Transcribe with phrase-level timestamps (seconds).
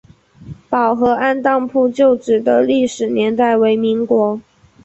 [0.67, 4.41] 宝和按当铺旧址的历史年代为民国。